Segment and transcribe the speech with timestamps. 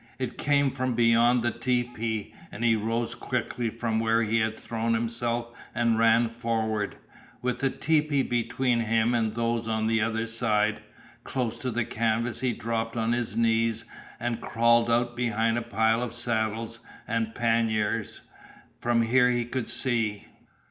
[0.17, 4.95] It came from beyond the tepee, and he rose quickly from where he had thrown
[4.95, 6.95] himself and ran forward,
[7.43, 10.81] with the tepee between him and those on the other side.
[11.23, 13.85] Close to the canvas he dropped on his knees
[14.19, 18.21] and crawled out behind a pile of saddles and panniers.
[18.79, 20.25] From here he could see.